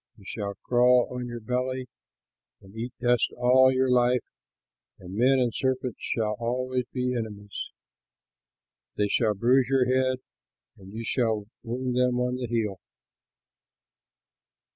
You 0.17 0.23
shall 0.25 0.55
crawl 0.63 1.09
on 1.11 1.27
your 1.27 1.39
belly 1.39 1.87
and 2.59 2.75
eat 2.75 2.91
dust 2.99 3.31
all 3.37 3.71
your 3.71 3.87
life, 3.91 4.23
and 4.97 5.13
men 5.13 5.37
and 5.37 5.53
serpents 5.53 5.99
shall 6.01 6.35
always 6.39 6.85
be 6.91 7.13
enemies. 7.15 7.69
They 8.95 9.09
shall 9.09 9.35
bruise 9.35 9.67
your 9.69 9.85
head, 9.85 10.17
and 10.75 10.91
you 10.91 11.03
shall 11.05 11.45
wound 11.61 11.95
them 11.97 12.19
on 12.19 12.37
the 12.37 12.47
heel." 12.47 12.79